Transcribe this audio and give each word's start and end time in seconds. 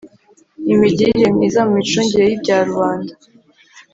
imigirire 0.73 1.27
myiza 1.35 1.59
mu 1.67 1.71
micungire 1.77 2.23
y’ibyarubanda 2.27 3.13